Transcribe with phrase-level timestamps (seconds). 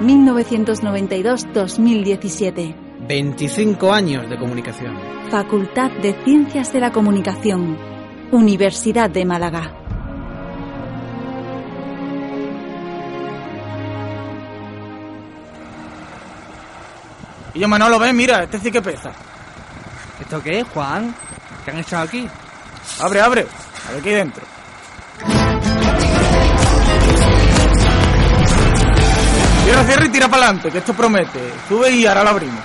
[0.00, 2.74] ...1992-2017...
[3.06, 4.96] 25 años de comunicación.
[5.30, 7.78] Facultad de Ciencias de la Comunicación...
[8.32, 9.80] ...Universidad de Málaga...
[17.54, 19.12] Y yo, Manolo, ven, mira, este sí que pesa.
[20.20, 21.14] ¿Esto qué es, Juan?
[21.64, 22.28] ¿Qué han echado aquí?
[23.00, 23.46] Abre, abre.
[23.88, 24.44] A ver qué hay dentro.
[29.70, 31.38] Cierra, cierra y tira para adelante, que esto promete.
[31.68, 32.58] Sube y ahora lo abrimos.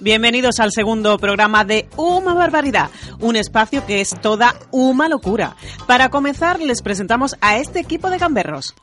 [0.00, 2.90] Bienvenidos al segundo programa de Uma Barbaridad,
[3.22, 5.56] un espacio que es toda uma locura.
[5.86, 8.74] Para comenzar, les presentamos a este equipo de gamberros.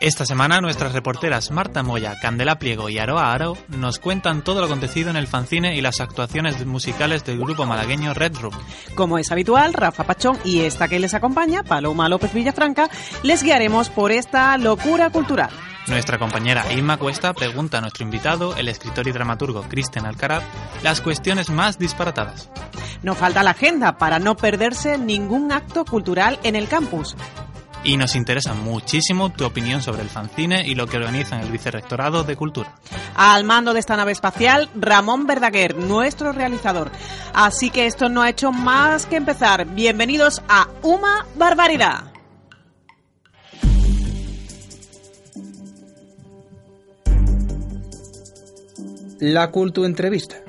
[0.00, 4.66] Esta semana nuestras reporteras Marta Moya, Candela Pliego y Aroa Aro nos cuentan todo lo
[4.66, 8.54] acontecido en el fanzine y las actuaciones musicales del grupo malagueño Red Room.
[8.94, 12.90] Como es habitual, Rafa Pachón y esta que les acompaña, Paloma López Villafranca,
[13.22, 15.50] les guiaremos por esta locura cultural.
[15.86, 20.42] Nuestra compañera Inma Cuesta pregunta a nuestro invitado, el escritor y dramaturgo Cristian Alcaraz,
[20.82, 22.50] las cuestiones más disparatadas.
[23.04, 27.14] No falta la agenda para no perderse ningún acto cultural en el campus.
[27.84, 31.52] Y nos interesa muchísimo tu opinión sobre el fanzine y lo que organiza en el
[31.52, 32.74] Vicerrectorado de Cultura.
[33.14, 36.90] Al mando de esta nave espacial, Ramón Verdaguer, nuestro realizador.
[37.34, 39.66] Así que esto no ha hecho más que empezar.
[39.66, 42.04] Bienvenidos a Uma Barbaridad.
[49.20, 50.43] La Cultu Entrevista.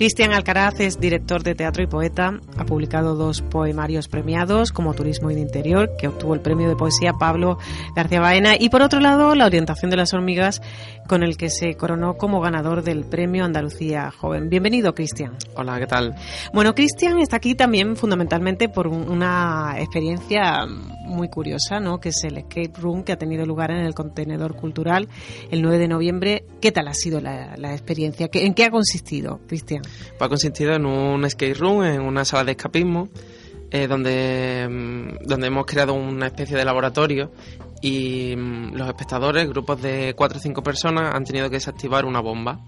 [0.00, 2.40] Cristian Alcaraz es director de teatro y poeta.
[2.56, 6.74] Ha publicado dos poemarios premiados, como Turismo y de Interior, que obtuvo el premio de
[6.74, 7.58] poesía Pablo
[7.94, 10.62] García Baena, y por otro lado, La orientación de las hormigas,
[11.06, 14.48] con el que se coronó como ganador del premio Andalucía Joven.
[14.48, 15.36] Bienvenido, Cristian.
[15.54, 16.14] Hola, ¿qué tal?
[16.54, 20.64] Bueno, Cristian está aquí también fundamentalmente por un- una experiencia
[21.04, 21.98] muy curiosa, ¿no?
[22.00, 25.08] Que es el escape room que ha tenido lugar en el contenedor cultural
[25.50, 26.44] el 9 de noviembre.
[26.62, 28.28] ¿Qué tal ha sido la, la experiencia?
[28.28, 29.82] ¿Qué- ¿En qué ha consistido, Cristian?
[30.10, 33.08] Pues ha consistido en un skate room, en una sala de escapismo,
[33.70, 37.30] eh, donde, mm, donde hemos creado una especie de laboratorio
[37.80, 42.20] y mm, los espectadores, grupos de cuatro o cinco personas, han tenido que desactivar una
[42.20, 42.60] bomba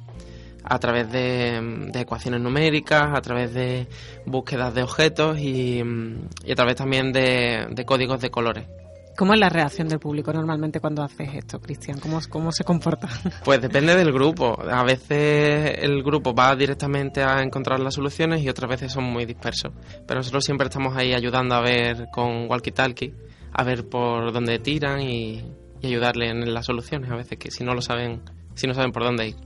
[0.64, 3.88] a través de, mm, ecuaciones numéricas, a través de
[4.26, 8.81] búsquedas de objetos y, a través también de códigos de colores.
[9.16, 11.98] ¿Cómo es la reacción del público normalmente cuando haces esto, Cristian?
[12.00, 13.08] ¿Cómo, ¿Cómo se comporta?
[13.44, 14.58] Pues depende del grupo.
[14.62, 19.26] A veces el grupo va directamente a encontrar las soluciones y otras veces son muy
[19.26, 19.72] dispersos.
[20.06, 23.14] Pero nosotros siempre estamos ahí ayudando a ver con walkie-talkie,
[23.52, 25.44] a ver por dónde tiran y,
[25.80, 27.10] y ayudarle en las soluciones.
[27.10, 28.22] A veces que si no lo saben,
[28.54, 29.36] si no saben por dónde ir.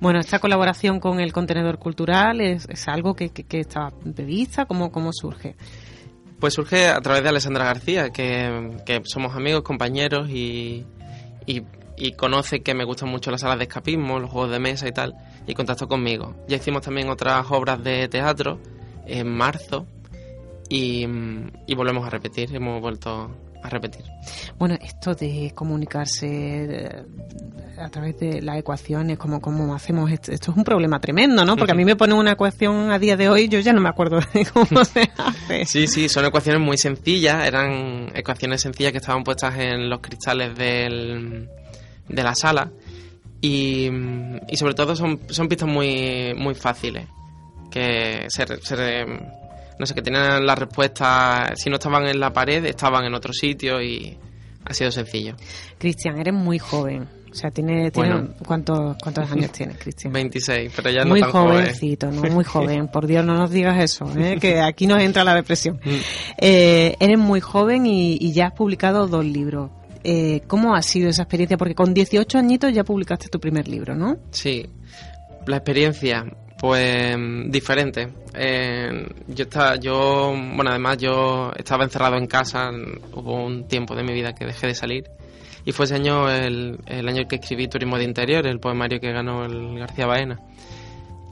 [0.00, 4.66] Bueno, esta colaboración con el contenedor cultural es, es algo que, que, que está prevista.
[4.66, 5.56] ¿Cómo, ¿Cómo surge?
[6.40, 10.84] Pues surge a través de Alessandra García, que, que somos amigos, compañeros y,
[11.46, 14.92] y, conoce que me gustan mucho las salas de escapismo, los juegos de mesa y
[14.92, 15.14] tal,
[15.46, 16.34] y contactó conmigo.
[16.46, 18.58] Ya hicimos también otras obras de teatro
[19.06, 19.86] en marzo
[20.68, 21.06] y,
[21.66, 23.30] y volvemos a repetir, hemos vuelto
[23.66, 24.04] a repetir.
[24.58, 27.02] Bueno, esto de comunicarse eh,
[27.78, 31.56] a través de las ecuaciones, como cómo hacemos esto, esto es un problema tremendo, ¿no?
[31.56, 33.88] Porque a mí me ponen una ecuación a día de hoy, yo ya no me
[33.88, 35.64] acuerdo de cómo se hace.
[35.66, 40.56] Sí, sí, son ecuaciones muy sencillas, eran ecuaciones sencillas que estaban puestas en los cristales
[40.56, 41.48] del,
[42.08, 42.70] de la sala
[43.40, 43.90] y,
[44.48, 47.06] y sobre todo son, son pistas muy, muy fáciles,
[47.70, 49.06] que se, se-
[49.78, 53.32] no sé, que tenían la respuesta, si no estaban en la pared, estaban en otro
[53.32, 54.16] sitio y
[54.64, 55.34] ha sido sencillo.
[55.78, 57.08] Cristian, eres muy joven.
[57.30, 58.34] O sea, tiene, tiene Bueno.
[58.46, 60.10] ¿cuántos, ¿cuántos años tienes, Cristian?
[60.10, 61.58] 26, pero ya muy no tan joven.
[61.58, 62.22] jovencito, ¿no?
[62.30, 62.88] Muy joven.
[62.88, 64.38] Por Dios, no nos digas eso, ¿eh?
[64.40, 65.78] que aquí nos entra la depresión.
[65.84, 65.90] Mm.
[66.38, 69.70] Eh, eres muy joven y, y ya has publicado dos libros.
[70.02, 71.58] Eh, ¿Cómo ha sido esa experiencia?
[71.58, 74.16] Porque con 18 añitos ya publicaste tu primer libro, ¿no?
[74.30, 74.64] Sí,
[75.46, 76.24] la experiencia,
[76.66, 77.16] pues
[77.46, 78.08] diferente.
[78.34, 82.70] Eh, yo estaba, yo, bueno, además yo estaba encerrado en casa,
[83.12, 85.04] hubo un tiempo de mi vida que dejé de salir
[85.64, 89.12] Y fue ese año el, el año que escribí Turismo de Interior, el poemario que
[89.12, 90.40] ganó el García Baena.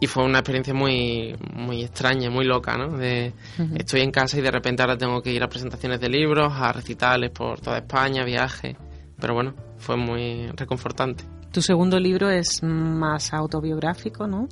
[0.01, 2.97] Y fue una experiencia muy, muy extraña, muy loca, ¿no?
[2.97, 3.33] De,
[3.77, 6.73] Estoy en casa y de repente ahora tengo que ir a presentaciones de libros, a
[6.73, 8.77] recitales por toda España, viajes.
[9.19, 11.25] Pero bueno, fue muy reconfortante.
[11.55, 14.49] Tu segundo libro es más autobiográfico, ¿no?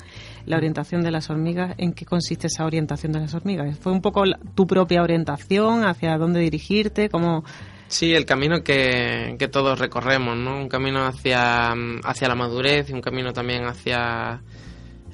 [0.46, 1.74] La orientación de las hormigas.
[1.76, 3.76] ¿En qué consiste esa orientación de las hormigas?
[3.76, 4.22] ¿Fue un poco
[4.54, 5.84] tu propia orientación?
[5.84, 7.08] ¿Hacia dónde dirigirte?
[7.08, 7.42] ¿Cómo...?
[7.88, 10.56] Sí, el camino que, que todos recorremos, ¿no?
[10.56, 11.72] Un camino hacia,
[12.04, 14.40] hacia la madurez y un camino también hacia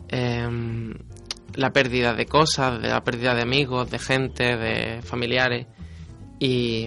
[0.09, 0.93] em,
[1.55, 5.67] la pérdida de cosas, de la pérdida de amigos, de gente, de familiares
[6.39, 6.87] y,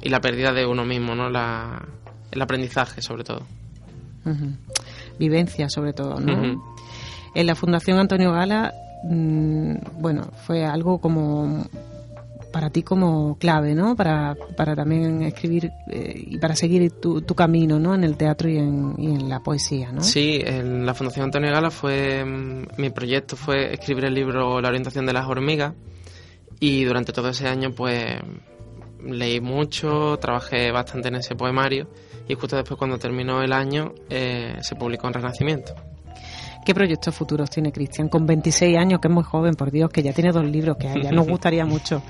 [0.00, 1.28] y la pérdida de uno mismo, ¿no?
[1.28, 1.86] La,
[2.30, 3.57] el aprendizaje, sobre todo.
[5.18, 6.62] Vivencia, sobre todo, ¿no?
[7.34, 8.72] En la Fundación Antonio Gala,
[9.04, 11.66] mm, bueno, fue algo como
[12.52, 13.94] para ti como clave, ¿no?
[13.94, 17.94] Para, para también escribir eh, y para seguir tu, tu camino, ¿no?
[17.94, 20.00] En el teatro y en, y en la poesía, ¿no?
[20.00, 24.68] Sí, en la Fundación Antonio Gala fue mm, mi proyecto fue escribir el libro La
[24.68, 25.74] orientación de las hormigas
[26.60, 28.16] y durante todo ese año pues
[29.04, 31.88] leí mucho, trabajé bastante en ese poemario
[32.28, 35.74] y justo después cuando terminó el año eh, se publicó en Renacimiento.
[36.64, 38.08] ¿Qué proyectos futuros tiene Cristian?
[38.08, 40.88] Con 26 años, que es muy joven, por Dios, que ya tiene dos libros, que
[40.88, 42.02] a ella nos gustaría mucho.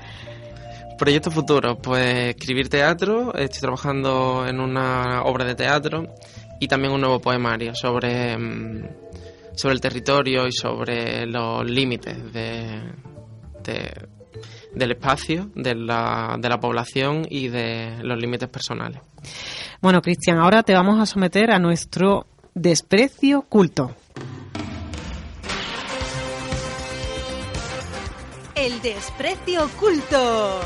[0.97, 6.13] Proyectos futuros, pues escribir teatro, estoy trabajando en una obra de teatro
[6.59, 8.83] y también un nuevo poemario sobre, mm,
[9.55, 12.81] sobre el territorio y sobre los límites de,
[13.63, 14.07] de-
[14.73, 19.01] del espacio, de la, de la población y de los límites personales.
[19.81, 23.95] Bueno, Cristian, ahora te vamos a someter a nuestro desprecio culto.
[28.55, 30.59] El desprecio oculto.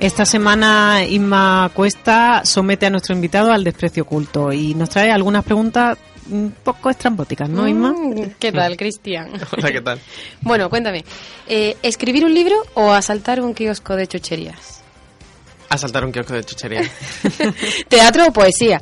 [0.00, 5.44] Esta semana Inma Cuesta somete a nuestro invitado al desprecio culto y nos trae algunas
[5.44, 5.96] preguntas
[6.30, 7.92] un poco estrambóticas, ¿no, Inma?
[7.92, 9.30] Mm, ¿Qué tal, Cristian?
[9.56, 10.00] Hola, ¿qué tal?
[10.42, 11.04] bueno, cuéntame,
[11.46, 14.82] eh, ¿escribir un libro o asaltar un kiosco de chucherías?
[15.68, 16.82] Asaltar un kiosco de chuchería.
[17.88, 18.80] ¿Teatro o poesía?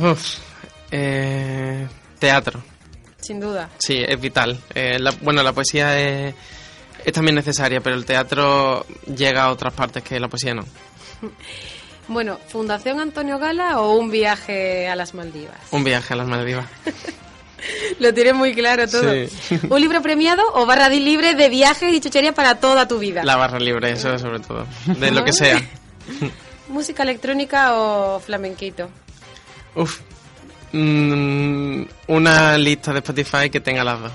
[0.00, 0.38] Uf,
[0.90, 1.86] eh,
[2.18, 2.62] teatro.
[3.20, 3.68] Sin duda.
[3.78, 4.58] Sí, es vital.
[4.74, 6.34] Eh, la- bueno, la poesía es,
[7.04, 10.64] es también necesaria, pero el teatro llega a otras partes que la poesía no.
[12.08, 15.58] Bueno, ¿Fundación Antonio Gala o un viaje a las Maldivas?
[15.70, 16.66] Un viaje a las Maldivas.
[17.98, 19.12] Lo tienes muy claro todo.
[19.12, 19.58] Sí.
[19.70, 23.24] ¿Un libro premiado o barra de libre de viajes y chuchería para toda tu vida?
[23.24, 24.66] La barra libre, eso sobre todo.
[24.86, 25.60] De lo que sea.
[26.68, 28.88] ¿Música electrónica o flamenquito?
[29.74, 30.00] Uf.
[30.72, 34.12] Mm, una lista de Spotify que tenga las dos.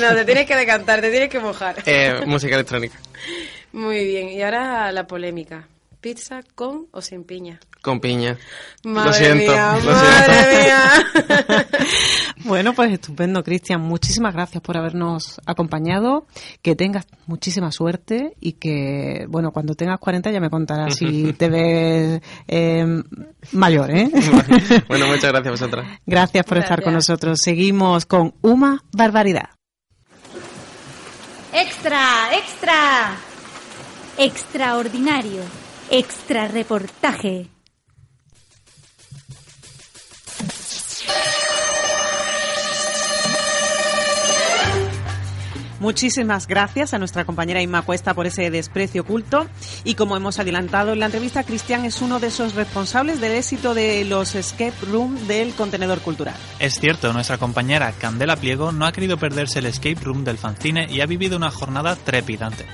[0.00, 1.76] no, te tienes que decantar, te tienes que mojar.
[1.86, 2.98] Eh, música electrónica.
[3.72, 5.66] Muy bien, y ahora la polémica.
[6.02, 7.60] ¿Pizza con o sin piña?
[7.80, 8.36] Con piña.
[8.82, 11.44] Madre lo siento, mía, lo madre siento.
[11.48, 11.66] mía.
[12.44, 13.80] Bueno, pues estupendo, Cristian.
[13.80, 16.26] Muchísimas gracias por habernos acompañado.
[16.60, 21.48] Que tengas muchísima suerte y que, bueno, cuando tengas 40 ya me contarás si te
[21.48, 22.84] ves eh,
[23.52, 24.10] mayor, ¿eh?
[24.88, 26.00] bueno, muchas gracias a vosotras.
[26.04, 27.38] Gracias por estar con nosotros.
[27.40, 29.50] Seguimos con Uma Barbaridad.
[31.52, 33.14] Extra, extra.
[34.18, 35.42] Extraordinario.
[35.94, 37.50] Extra reportaje.
[45.80, 49.46] Muchísimas gracias a nuestra compañera Inma Cuesta por ese desprecio oculto.
[49.84, 53.74] Y como hemos adelantado en la entrevista, Cristian es uno de esos responsables del éxito
[53.74, 56.36] de los escape room del contenedor cultural.
[56.58, 60.86] Es cierto, nuestra compañera Candela Pliego no ha querido perderse el escape room del fanzine
[60.88, 62.64] y ha vivido una jornada trepidante.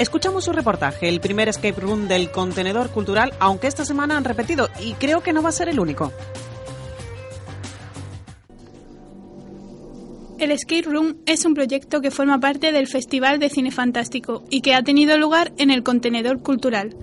[0.00, 4.70] Escuchamos su reportaje, el primer escape room del contenedor cultural, aunque esta semana han repetido
[4.80, 6.10] y creo que no va a ser el único.
[10.38, 14.62] El Escape Room es un proyecto que forma parte del Festival de Cine Fantástico y
[14.62, 16.96] que ha tenido lugar en el Contenedor Cultural.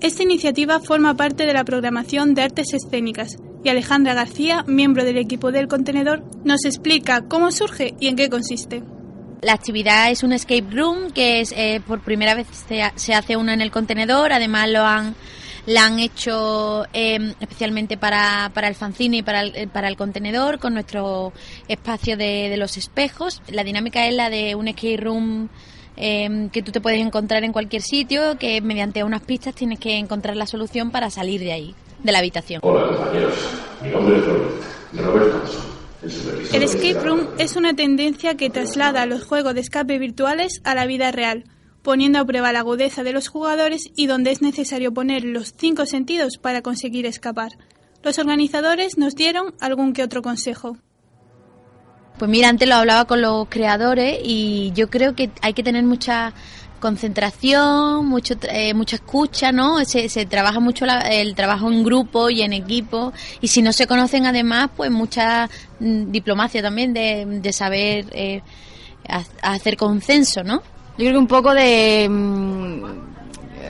[0.00, 5.18] Esta iniciativa forma parte de la programación de artes escénicas y Alejandra García, miembro del
[5.18, 8.82] equipo del Contenedor, nos explica cómo surge y en qué consiste.
[9.42, 13.14] La actividad es un escape room que es eh, por primera vez se, ha- se
[13.14, 14.32] hace uno en el contenedor.
[14.32, 15.14] Además lo han
[15.66, 19.96] la han hecho eh, especialmente para, para el fanzine y para el, eh, para el
[19.96, 21.32] contenedor con nuestro
[21.68, 23.42] espacio de, de los espejos.
[23.48, 25.48] La dinámica es la de un escape room
[25.98, 29.98] eh, que tú te puedes encontrar en cualquier sitio, que mediante unas pistas tienes que
[29.98, 32.60] encontrar la solución para salir de ahí, de la habitación.
[32.64, 33.34] Hola compañeros,
[33.82, 34.54] mi nombre es Roberto,
[34.94, 35.60] Robert Thompson,
[36.02, 40.86] el escape room es una tendencia que traslada los juegos de escape virtuales a la
[40.86, 41.44] vida real,
[41.82, 45.86] poniendo a prueba la agudeza de los jugadores y donde es necesario poner los cinco
[45.86, 47.52] sentidos para conseguir escapar.
[48.02, 50.76] Los organizadores nos dieron algún que otro consejo.
[52.18, 55.84] Pues mira, antes lo hablaba con los creadores y yo creo que hay que tener
[55.84, 56.32] mucha
[56.78, 59.84] concentración, mucho, eh, mucha escucha, ¿no?
[59.84, 63.72] Se, se trabaja mucho la- el trabajo en grupo y en equipo y si no
[63.72, 65.48] se conocen además, pues mucha
[65.80, 68.42] mm, diplomacia también de, de saber eh,
[69.08, 70.56] ha- hacer consenso, ¿no?
[70.96, 72.82] Yo creo que un poco de, mm,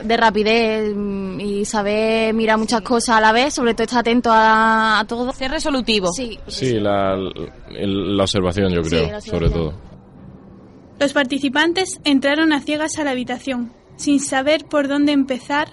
[0.05, 4.31] de rapidez mm, y saber mirar muchas cosas a la vez, sobre todo estar atento
[4.33, 5.33] a, a todo.
[5.33, 6.13] Ser resolutivo.
[6.13, 6.39] Sí.
[6.47, 7.15] Sí, la,
[7.71, 9.88] el- la observación, yo Sí, creo, sobre todo.
[10.99, 15.69] Los participantes entraron a ciegas a la habitación, sin saber por dónde empezar.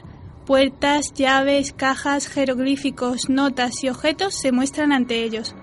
[0.46, 5.56] Puertas, llaves, cajas, jeroglíficos, notas y objetos se muestran ante ellos.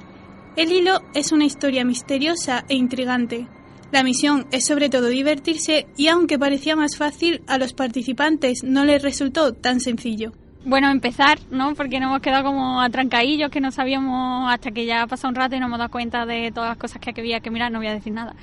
[0.56, 3.46] El hilo es una historia misteriosa e intrigante.
[3.92, 8.84] La misión es sobre todo divertirse y aunque parecía más fácil, a los participantes no
[8.84, 10.32] les resultó tan sencillo.
[10.64, 11.74] Bueno, empezar, ¿no?
[11.74, 15.34] Porque nos hemos quedado como atrancadillos que no sabíamos hasta que ya ha pasado un
[15.34, 17.78] rato y nos hemos dado cuenta de todas las cosas que había que mirar, no
[17.78, 18.34] voy a decir nada.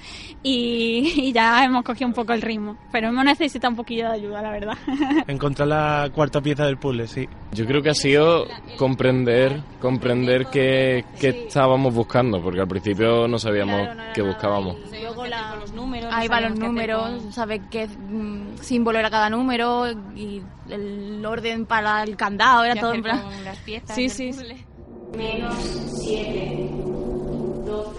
[0.43, 4.15] Y, y ya hemos cogido un poco el ritmo, pero hemos necesitado un poquillo de
[4.15, 4.77] ayuda, la verdad.
[5.27, 7.27] Encontrar la cuarta pieza del puzzle, sí.
[7.53, 8.45] Yo creo que ha sido
[8.77, 14.75] comprender, comprender qué, qué estábamos buscando, porque al principio no sabíamos qué buscábamos.
[14.91, 15.25] Luego
[15.59, 16.09] los números.
[16.13, 22.03] Ahí van los números, saber qué mm, símbolo era cada número y el orden para
[22.09, 23.21] el candado, era ¿Qué todo en plan.
[23.43, 24.31] las piezas Sí, sí.
[24.31, 24.65] puzzle?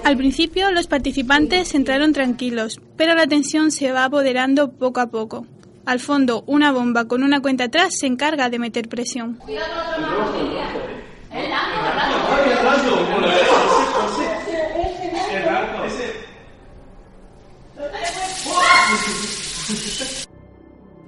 [0.04, 5.46] Al principio los participantes entraron tranquilos, pero la tensión se va apoderando poco a poco.
[5.86, 9.38] Al fondo, una bomba con una cuenta atrás se encarga de meter presión.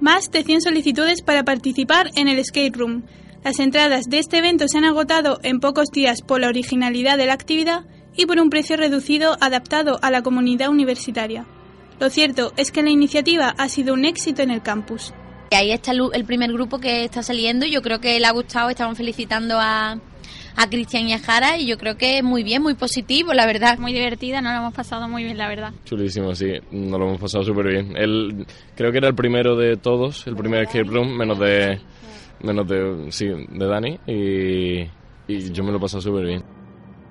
[0.03, 3.03] Más de 100 solicitudes para participar en el Skate Room.
[3.41, 7.25] Las entradas de este evento se han agotado en pocos días por la originalidad de
[7.25, 11.45] la actividad y por un precio reducido adaptado a la comunidad universitaria.
[12.01, 15.13] Lo cierto es que la iniciativa ha sido un éxito en el campus.
[15.51, 17.65] Ahí está el primer grupo que está saliendo.
[17.65, 18.69] Yo creo que le ha gustado.
[18.69, 20.01] Estaban felicitando a,
[20.55, 21.57] a Cristian y a Jara.
[21.57, 23.77] Y yo creo que muy bien, muy positivo, la verdad.
[23.77, 25.73] Muy divertida, nos lo hemos pasado muy bien, la verdad.
[25.85, 27.97] Chulísimo, sí, nos lo hemos pasado súper bien.
[27.97, 28.45] Él
[28.75, 31.79] creo que era el primero de todos, el primer escape room, menos de,
[32.41, 34.81] menos de, sí, de Dani, y,
[35.27, 36.43] y yo me lo he pasado súper bien.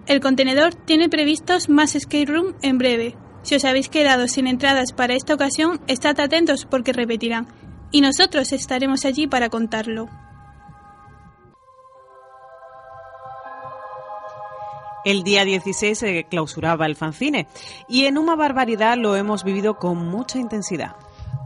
[0.06, 3.14] El contenedor tiene previstos más skate room en breve.
[3.42, 7.46] Si os habéis quedado sin entradas para esta ocasión, estad atentos porque repetirán.
[7.90, 10.08] Y nosotros estaremos allí para contarlo.
[15.04, 17.48] El día 16 se clausuraba el fanzine
[17.88, 20.96] y en una barbaridad lo hemos vivido con mucha intensidad.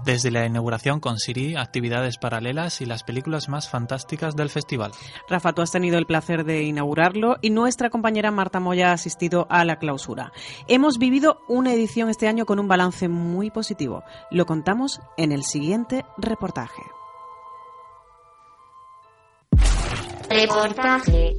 [0.06, 4.92] Desde la inauguración con Siri, actividades paralelas y las películas más fantásticas del festival.
[5.28, 9.48] Rafa, tú has tenido el placer de inaugurarlo y nuestra compañera Marta Moya ha asistido
[9.50, 10.32] a la clausura.
[10.68, 14.04] Hemos vivido una edición este año con un balance muy positivo.
[14.30, 16.82] Lo contamos en el siguiente reportaje.
[20.30, 21.36] Reportaje.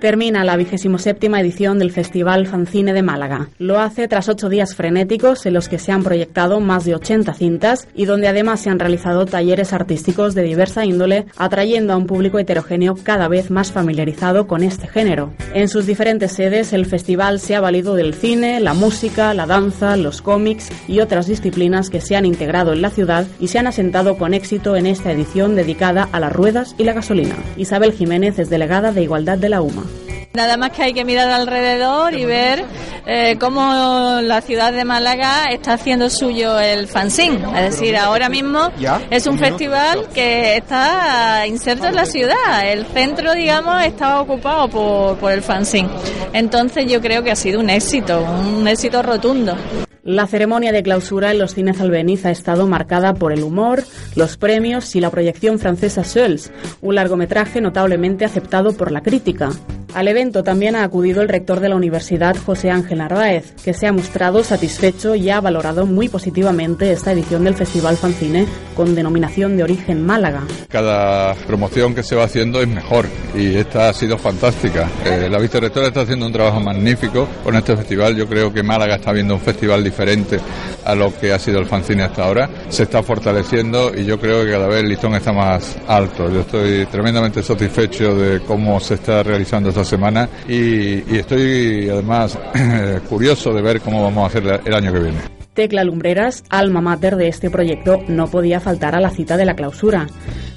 [0.00, 3.50] Termina la vigésimo séptima edición del Festival Fanzine de Málaga.
[3.58, 7.34] Lo hace tras ocho días frenéticos en los que se han proyectado más de 80
[7.34, 12.06] cintas y donde además se han realizado talleres artísticos de diversa índole, atrayendo a un
[12.06, 15.34] público heterogéneo cada vez más familiarizado con este género.
[15.52, 19.98] En sus diferentes sedes, el festival se ha valido del cine, la música, la danza,
[19.98, 23.66] los cómics y otras disciplinas que se han integrado en la ciudad y se han
[23.66, 27.36] asentado con éxito en esta edición dedicada a las ruedas y la gasolina.
[27.58, 29.89] Isabel Jiménez es delegada de Igualdad de la UMA.
[30.32, 32.64] Nada más que hay que mirar alrededor y ver
[33.04, 37.40] eh, cómo la ciudad de Málaga está haciendo suyo el fanzine.
[37.56, 38.70] Es decir, ahora mismo
[39.10, 42.64] es un festival que está inserto en la ciudad.
[42.64, 45.90] El centro, digamos, está ocupado por, por el fanzine.
[46.32, 48.24] Entonces yo creo que ha sido un éxito,
[48.56, 49.56] un éxito rotundo.
[50.04, 53.82] La ceremonia de clausura en los cines Albeniz ha estado marcada por el humor,
[54.14, 59.50] los premios y la proyección francesa Seuls, un largometraje notablemente aceptado por la crítica.
[59.94, 63.88] Al evento también ha acudido el rector de la universidad, José Ángel Narváez, que se
[63.88, 69.56] ha mostrado satisfecho y ha valorado muy positivamente esta edición del Festival Fanzine con denominación
[69.56, 70.42] de origen Málaga.
[70.68, 74.88] Cada promoción que se va haciendo es mejor y esta ha sido fantástica.
[75.04, 78.16] Eh, la vicerrectora está haciendo un trabajo magnífico con este festival.
[78.16, 80.38] Yo creo que Málaga está viendo un festival diferente
[80.84, 82.48] a lo que ha sido el fanzine hasta ahora.
[82.68, 86.30] Se está fortaleciendo y yo creo que cada vez el listón está más alto.
[86.30, 92.38] Yo estoy tremendamente satisfecho de cómo se está realizando esta semana y, y estoy además
[93.08, 95.40] curioso de ver cómo vamos a hacer el año que viene.
[95.54, 99.56] Tecla Lumbreras, alma mater de este proyecto, no podía faltar a la cita de la
[99.56, 100.06] clausura.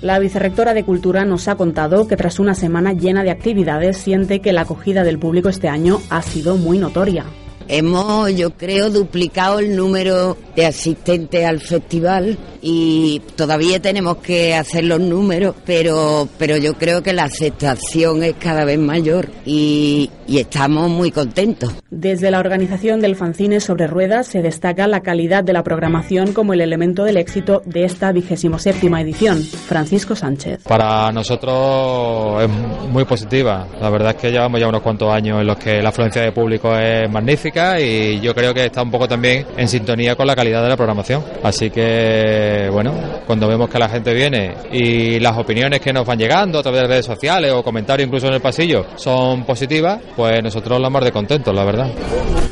[0.01, 4.39] La vicerrectora de Cultura nos ha contado que tras una semana llena de actividades siente
[4.39, 7.25] que la acogida del público este año ha sido muy notoria.
[7.67, 14.85] Hemos, yo creo, duplicado el número de asistentes al festival y todavía tenemos que hacer
[14.85, 20.39] los números, pero, pero yo creo que la aceptación es cada vez mayor y, y
[20.39, 21.73] estamos muy contentos.
[21.89, 26.53] Desde la organización del fanzine sobre ruedas se destaca la calidad de la programación como
[26.53, 29.41] el elemento del éxito de esta vigésimo séptima edición.
[29.41, 30.63] Francisco Sánchez.
[30.63, 32.49] Para nosotros es
[32.89, 33.67] muy positiva.
[33.81, 36.31] La verdad es que llevamos ya unos cuantos años en los que la afluencia de
[36.31, 40.35] público es magnífica y yo creo que está un poco también en sintonía con la
[40.35, 41.23] calidad de la programación.
[41.43, 42.93] Así que, bueno,
[43.25, 46.81] cuando vemos que la gente viene y las opiniones que nos van llegando a través
[46.81, 51.03] de redes sociales o comentarios incluso en el pasillo son positivas, pues nosotros la más
[51.03, 51.91] de contentos, la verdad.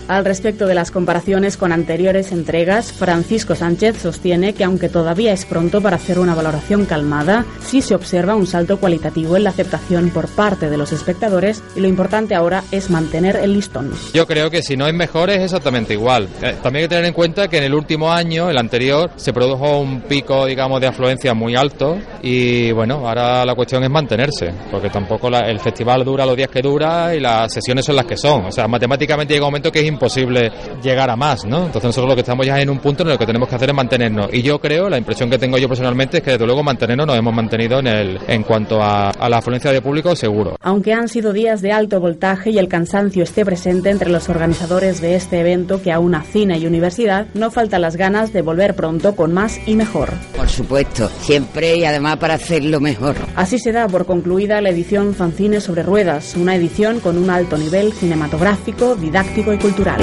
[0.08, 5.46] Al respecto de las comparaciones con anteriores entregas, Francisco Sánchez sostiene que aunque todavía es
[5.46, 10.10] pronto para hacer una valoración calmada, sí se observa un salto cualitativo en la aceptación
[10.10, 13.92] por parte de los espectadores y lo importante ahora es mantener el listón.
[14.14, 16.28] Yo creo que si no es mejor es exactamente igual.
[16.42, 19.32] Eh, también hay que tener en cuenta que en el último año, el anterior, se
[19.32, 24.52] produjo un pico, digamos, de afluencia muy alto y bueno, ahora la cuestión es mantenerse,
[24.72, 28.06] porque tampoco la- el festival dura los días que dura y las sesiones son las
[28.06, 28.46] que son.
[28.46, 31.66] O sea, matemáticamente llega un momento que es imposible llegar a más, ¿no?
[31.66, 33.56] Entonces nosotros lo que estamos ya es en un punto en el que tenemos que
[33.56, 34.34] hacer es mantenernos.
[34.34, 37.18] Y yo creo, la impresión que tengo yo personalmente es que desde luego mantenernos nos
[37.18, 40.56] hemos mantenido en, el, en cuanto a, a la afluencia de público seguro.
[40.62, 45.02] Aunque han sido días de alto voltaje y el cansancio esté presente entre los organizadores
[45.02, 49.16] de este evento que aúna cine y universidad, no faltan las ganas de volver pronto
[49.16, 50.10] con más y mejor.
[50.36, 53.16] Por supuesto, siempre y además para hacerlo mejor.
[53.36, 57.58] Así se da por concluida la edición Fanzine sobre Ruedas, una edición con un alto
[57.58, 60.02] nivel cinematográfico, didáctico y cultural.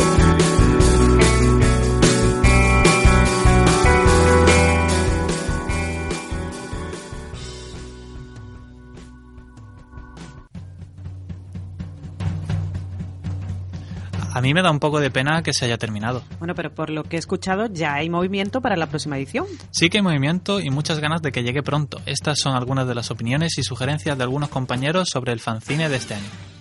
[14.34, 16.22] A mí me da un poco de pena que se haya terminado.
[16.38, 19.46] Bueno, pero por lo que he escuchado ya hay movimiento para la próxima edición.
[19.72, 22.00] Sí que hay movimiento y muchas ganas de que llegue pronto.
[22.06, 25.96] Estas son algunas de las opiniones y sugerencias de algunos compañeros sobre el fanzine de
[25.96, 26.57] este año.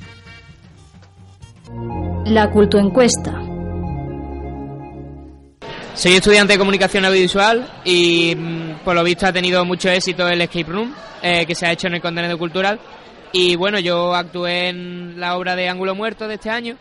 [2.25, 3.41] La cultoencuesta.
[5.93, 10.41] Soy estudiante de comunicación audiovisual y mm, por lo visto ha tenido mucho éxito el
[10.41, 12.79] escape room eh, que se ha hecho en el contenedor cultural
[13.31, 16.77] y bueno yo actué en la obra de Ángulo Muerto de este año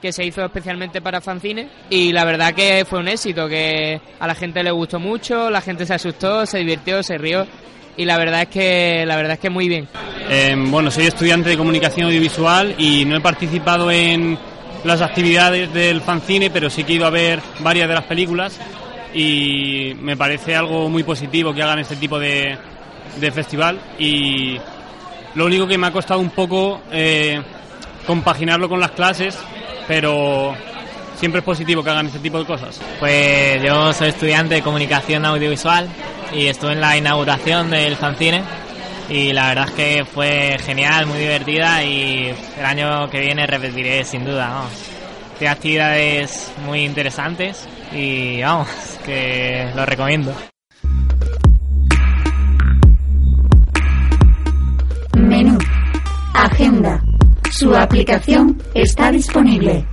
[0.00, 4.26] que se hizo especialmente para fanzines y la verdad que fue un éxito que a
[4.26, 7.46] la gente le gustó mucho la gente se asustó se divirtió se rió
[7.96, 9.88] y la verdad es que la verdad es que muy bien
[10.28, 14.38] Eh, bueno, soy estudiante de comunicación audiovisual y no he participado en
[14.82, 18.58] las actividades del fanzine, pero sí que he ido a ver varias de las películas
[19.12, 22.58] y me parece algo muy positivo que hagan este tipo de,
[23.32, 24.58] festival y
[25.34, 27.40] lo único que me ha costado un poco eh,
[28.06, 29.38] compaginarlo con las clases,
[29.86, 30.54] pero
[31.16, 32.80] siempre es positivo que hagan este tipo de cosas.
[32.98, 35.86] Pues yo soy estudiante de comunicación audiovisual
[36.32, 38.42] y estuve en la inauguración del fanzine
[39.08, 44.04] y la verdad es que fue genial, muy divertida y el año que viene repetiré
[44.04, 44.72] sin duda, vamos.
[45.46, 48.68] Actividades muy interesantes y vamos,
[49.04, 50.34] que lo recomiendo.
[55.16, 55.58] Menú.
[56.34, 57.02] Agenda.
[57.50, 59.86] Su aplicación está disponible.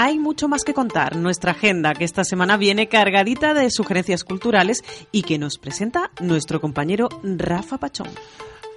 [0.00, 1.16] Hay mucho más que contar.
[1.16, 6.60] Nuestra agenda, que esta semana viene cargadita de sugerencias culturales y que nos presenta nuestro
[6.60, 8.06] compañero Rafa Pachón.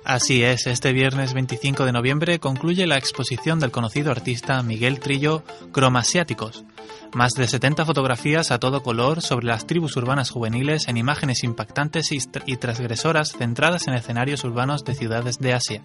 [0.03, 5.43] Así es, este viernes 25 de noviembre concluye la exposición del conocido artista Miguel Trillo
[5.71, 6.65] Cromasiáticos.
[7.13, 12.11] Más de 70 fotografías a todo color sobre las tribus urbanas juveniles en imágenes impactantes
[12.13, 15.83] y tr- y transgresoras centradas en escenarios urbanos de ciudades de Asia.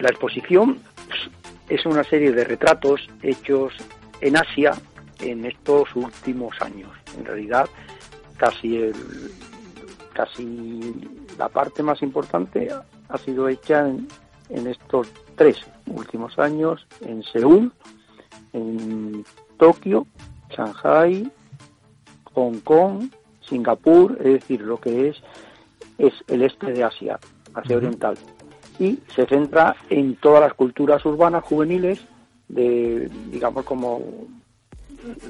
[0.00, 0.80] La exposición
[1.74, 3.72] es una serie de retratos hechos
[4.20, 4.72] en Asia
[5.20, 6.90] en estos últimos años.
[7.16, 7.68] En realidad,
[8.36, 8.94] casi el,
[10.12, 10.94] casi
[11.38, 12.68] la parte más importante
[13.08, 14.06] ha sido hecha en,
[14.50, 15.56] en estos tres
[15.86, 17.72] últimos años en Seúl,
[18.52, 19.24] en
[19.58, 20.06] Tokio,
[20.50, 21.30] Shanghai,
[22.34, 23.08] Hong Kong,
[23.40, 25.16] Singapur, es decir, lo que es
[25.98, 27.18] es el este de Asia,
[27.54, 27.76] Asia.
[27.76, 28.16] Oriental.
[28.82, 32.00] Y se centra en todas las culturas urbanas juveniles
[32.48, 34.02] de, digamos, como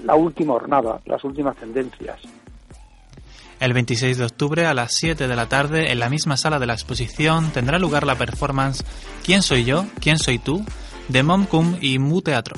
[0.04, 2.18] la última jornada, las últimas tendencias.
[3.60, 6.66] El 26 de octubre a las 7 de la tarde, en la misma sala de
[6.66, 8.84] la exposición, tendrá lugar la performance
[9.22, 9.84] ¿Quién soy yo?
[10.00, 10.64] ¿Quién soy tú?
[11.08, 12.56] de Momcum y Mu Teatro.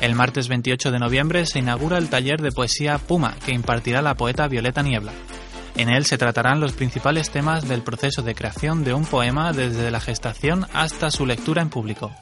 [0.00, 4.14] El martes 28 de noviembre se inaugura el taller de poesía Puma que impartirá la
[4.14, 5.12] poeta Violeta Niebla.
[5.76, 9.90] En él se tratarán los principales temas del proceso de creación de un poema desde
[9.90, 12.12] la gestación hasta su lectura en público.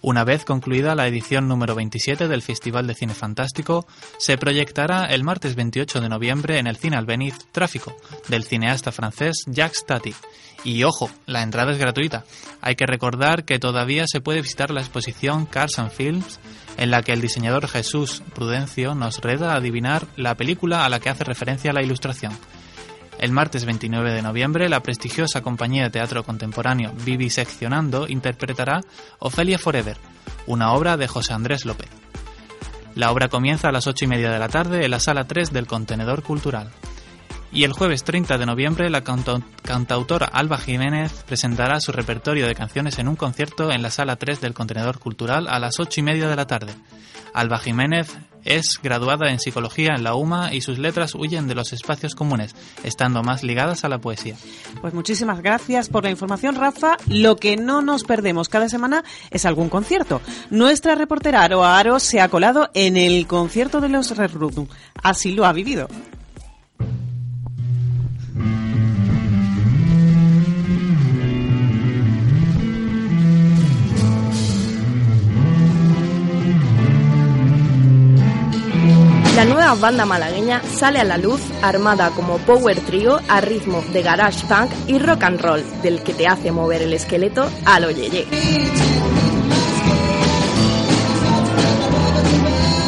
[0.00, 3.84] Una vez concluida la edición número 27 del Festival de Cine Fantástico,
[4.18, 7.96] se proyectará el martes 28 de noviembre en el Cine Albeniz Tráfico,
[8.28, 10.14] del cineasta francés Jacques Tati.
[10.62, 12.24] Y ojo, la entrada es gratuita.
[12.60, 16.38] Hay que recordar que todavía se puede visitar la exposición Cars Films,
[16.76, 21.08] en la que el diseñador Jesús Prudencio nos reda adivinar la película a la que
[21.08, 22.38] hace referencia la ilustración.
[23.18, 28.80] El martes 29 de noviembre, la prestigiosa compañía de teatro contemporáneo Viviseccionando interpretará
[29.18, 29.96] Ofelia Forever,
[30.46, 31.88] una obra de José Andrés López.
[32.94, 35.52] La obra comienza a las 8 y media de la tarde en la sala 3
[35.52, 36.70] del Contenedor Cultural.
[37.50, 42.98] Y el jueves 30 de noviembre, la cantautora Alba Jiménez presentará su repertorio de canciones
[42.98, 46.28] en un concierto en la sala 3 del Contenedor Cultural a las 8 y media
[46.28, 46.74] de la tarde.
[47.34, 51.72] Alba Jiménez es graduada en psicología en la UMA y sus letras huyen de los
[51.72, 54.36] espacios comunes, estando más ligadas a la poesía.
[54.80, 56.96] Pues muchísimas gracias por la información, Rafa.
[57.08, 60.20] Lo que no nos perdemos cada semana es algún concierto.
[60.50, 64.28] Nuestra reportera Aro Aro se ha colado en el concierto de los Red.
[65.02, 65.88] Así lo ha vivido.
[79.38, 84.02] La nueva banda malagueña sale a la luz armada como power trio a ritmo de
[84.02, 87.88] garage punk y rock and roll, del que te hace mover el esqueleto a lo
[87.92, 88.26] yeye.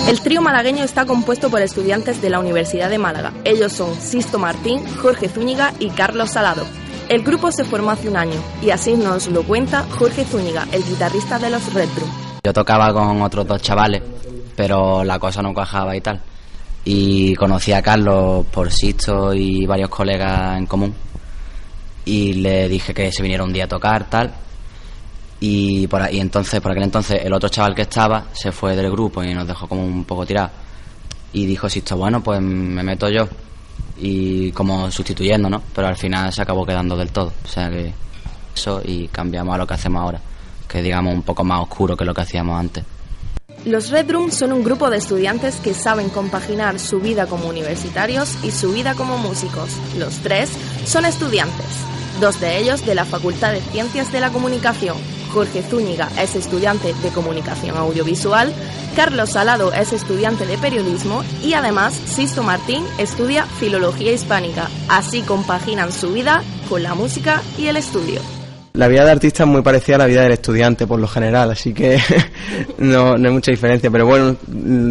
[0.08, 3.32] El trío malagueño está compuesto por estudiantes de la Universidad de Málaga.
[3.44, 6.66] Ellos son Sisto Martín, Jorge Zúñiga y Carlos Salado.
[7.08, 10.82] El grupo se formó hace un año y así nos lo cuenta Jorge Zúñiga, el
[10.82, 12.10] guitarrista de los Red Drum.
[12.42, 14.02] Yo tocaba con otros dos chavales,
[14.56, 16.20] pero la cosa no cuajaba y tal
[16.92, 20.92] y conocí a Carlos por Sisto y varios colegas en común.
[22.05, 24.35] Y le dije que se viniera un día a tocar tal.
[25.38, 28.90] Y por ahí entonces por aquel entonces el otro chaval que estaba se fue del
[28.90, 30.50] grupo y nos dejó como un poco tirado
[31.33, 33.29] y dijo Sisto bueno pues me meto yo
[33.96, 37.33] y como sustituyendo no pero al final se acabó quedando del todo.
[37.44, 37.94] O sea que
[38.53, 40.20] eso y cambiamos a lo que hacemos ahora
[40.66, 42.85] que digamos un poco más oscuro que lo que hacíamos antes
[43.64, 48.37] los Red Room son un grupo de estudiantes que saben compaginar su vida como universitarios
[48.42, 49.70] y su vida como músicos.
[49.99, 50.51] Los tres
[50.87, 51.66] son estudiantes,
[52.20, 54.96] dos de ellos de la Facultad de Ciencias de la Comunicación.
[55.33, 58.53] Jorge Zúñiga es estudiante de Comunicación Audiovisual,
[58.96, 64.68] Carlos Salado es estudiante de Periodismo y además Sisto Martín estudia Filología Hispánica.
[64.88, 68.39] Así compaginan su vida con la música y el estudio.
[68.81, 71.51] La vida de artista es muy parecida a la vida del estudiante, por lo general,
[71.51, 71.99] así que
[72.79, 73.90] no, hay mucha diferencia.
[73.90, 74.35] Pero bueno,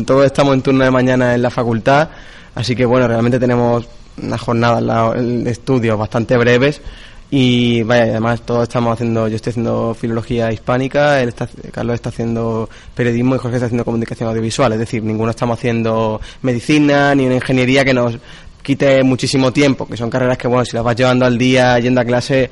[0.05, 2.07] todos estamos en turno de mañana en la facultad,
[2.53, 3.87] así que bueno, realmente tenemos
[4.21, 6.83] unas jornadas de estudios bastante breves
[7.31, 12.09] y vaya, además todos estamos haciendo, yo estoy haciendo filología hispánica, él está, Carlos está
[12.09, 17.25] haciendo periodismo y Jorge está haciendo comunicación audiovisual, es decir, ninguno estamos haciendo medicina ni
[17.25, 18.19] una ingeniería que nos
[18.61, 22.01] quite muchísimo tiempo, que son carreras que bueno, si las vas llevando al día yendo
[22.01, 22.51] a clase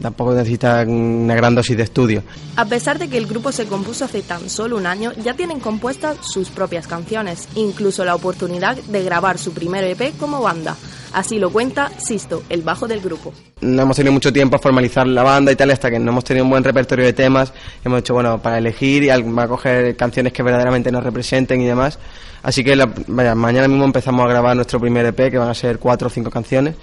[0.00, 2.22] tampoco necesita una gran dosis de estudio.
[2.56, 5.60] A pesar de que el grupo se compuso hace tan solo un año, ya tienen
[5.60, 10.76] compuestas sus propias canciones, incluso la oportunidad de grabar su primer EP como banda.
[11.12, 13.32] Así lo cuenta Sisto, el bajo del grupo.
[13.60, 16.24] No hemos tenido mucho tiempo a formalizar la banda y tal, hasta que no hemos
[16.24, 17.52] tenido un buen repertorio de temas.
[17.84, 21.66] Hemos hecho, bueno, para elegir y va a coger canciones que verdaderamente nos representen y
[21.66, 21.98] demás.
[22.42, 22.76] Así que
[23.08, 26.30] mañana mismo empezamos a grabar nuestro primer EP, que van a ser cuatro o cinco
[26.30, 26.76] canciones.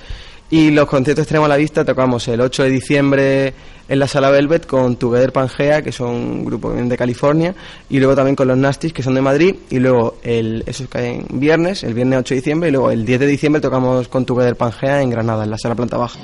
[0.49, 3.53] Y los conciertos tenemos a la vista, tocamos el 8 de diciembre
[3.89, 7.53] en la Sala Velvet con Together Pangea, que son un grupo de California,
[7.89, 11.15] y luego también con los Nastis, que son de Madrid, y luego el, eso cae
[11.15, 14.25] en viernes, el viernes 8 de diciembre, y luego el 10 de diciembre tocamos con
[14.25, 16.19] Together Pangea en Granada, en la Sala Planta Baja.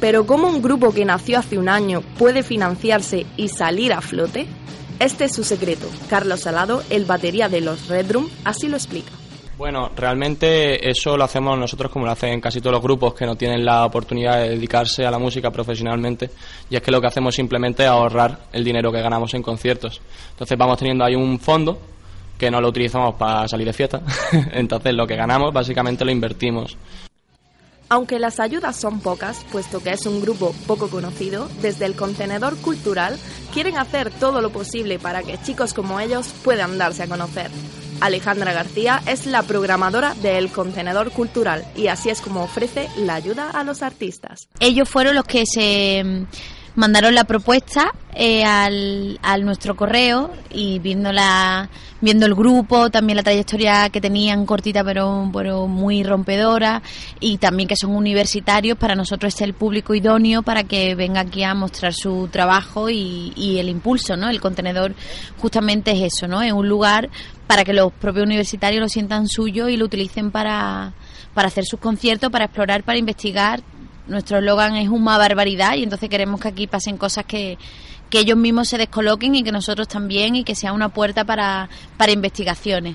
[0.00, 4.46] Pero ¿cómo un grupo que nació hace un año puede financiarse y salir a flote?
[4.98, 5.86] Este es su secreto.
[6.08, 9.12] Carlos Salado, el batería de los Red Room, así lo explica.
[9.62, 13.36] Bueno, realmente eso lo hacemos nosotros como lo hacen casi todos los grupos que no
[13.36, 16.30] tienen la oportunidad de dedicarse a la música profesionalmente
[16.68, 20.00] y es que lo que hacemos simplemente es ahorrar el dinero que ganamos en conciertos.
[20.32, 21.78] Entonces vamos teniendo ahí un fondo
[22.36, 24.02] que no lo utilizamos para salir de fiesta,
[24.52, 26.76] entonces lo que ganamos básicamente lo invertimos.
[27.88, 32.56] Aunque las ayudas son pocas, puesto que es un grupo poco conocido, desde el contenedor
[32.56, 33.16] cultural
[33.54, 37.52] quieren hacer todo lo posible para que chicos como ellos puedan darse a conocer.
[38.04, 43.50] Alejandra García es la programadora del contenedor cultural y así es como ofrece la ayuda
[43.50, 44.48] a los artistas.
[44.60, 46.26] Ellos fueron los que se
[46.74, 51.68] mandaron la propuesta eh, al, al, nuestro correo y viendo la
[52.02, 56.82] viendo el grupo también la trayectoria que tenían cortita pero pero muy rompedora
[57.20, 61.42] y también que son universitarios para nosotros es el público idóneo para que venga aquí
[61.44, 64.94] a mostrar su trabajo y, y el impulso no el contenedor
[65.38, 67.08] justamente es eso no es un lugar
[67.46, 70.92] para que los propios universitarios lo sientan suyo y lo utilicen para
[71.34, 73.62] para hacer sus conciertos, para explorar, para investigar,
[74.06, 77.56] nuestro eslogan es una barbaridad y entonces queremos que aquí pasen cosas que,
[78.12, 81.70] que ellos mismos se descoloquen y que nosotros también y que sea una puerta para,
[81.96, 82.94] para investigaciones.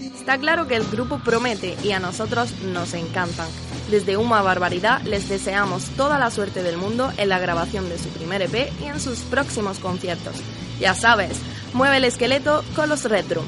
[0.00, 3.46] Está claro que el grupo promete y a nosotros nos encantan.
[3.88, 8.08] Desde Uma Barbaridad les deseamos toda la suerte del mundo en la grabación de su
[8.08, 10.34] primer EP y en sus próximos conciertos.
[10.80, 11.38] Ya sabes,
[11.72, 13.44] mueve el esqueleto con los Red Drum.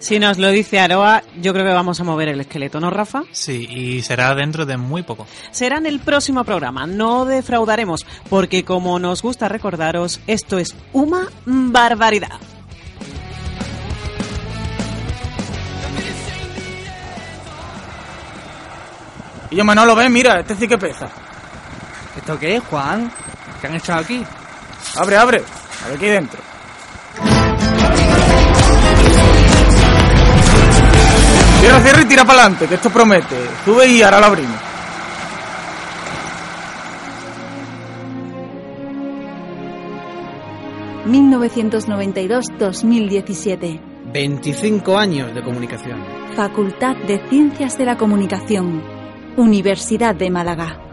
[0.00, 3.22] Si nos lo dice Aroa, yo creo que vamos a mover el esqueleto, ¿no, Rafa?
[3.32, 5.26] Sí, y será dentro de muy poco.
[5.50, 11.28] Será en el próximo programa, no defraudaremos, porque como nos gusta recordaros, esto es una
[11.44, 12.40] barbaridad.
[19.50, 21.10] Y yo, Manolo, ven, mira, este sí que pesa.
[22.16, 23.12] ¿Esto qué es, Juan?
[23.60, 24.24] ¿Qué han echado aquí?
[24.96, 25.42] Abre, abre,
[25.84, 26.49] a ver aquí dentro.
[31.60, 33.36] Cierra, cierra y tira para adelante, que esto promete.
[33.64, 34.56] Sube y ahora lo abrimos.
[41.06, 43.80] ...1992-2017...
[44.12, 45.98] 25 años de comunicación.
[46.36, 48.80] Facultad de Ciencias de la Comunicación...
[49.36, 50.89] Universidad de Málaga.